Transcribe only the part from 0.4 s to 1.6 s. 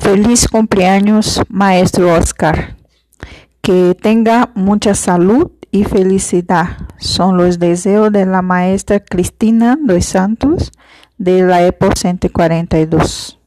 cumpleaños,